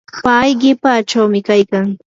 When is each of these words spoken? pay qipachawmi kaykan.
pay 0.23 0.49
qipachawmi 0.61 1.39
kaykan. 1.47 1.87